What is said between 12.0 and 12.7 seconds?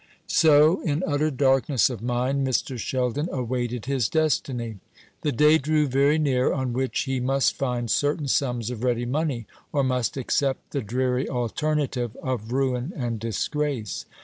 of